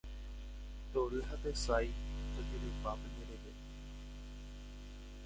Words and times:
Tory 0.91 1.19
ha 1.27 1.35
tesãi 1.43 1.87
tojerepa 2.33 2.91
penderehe. 3.01 3.53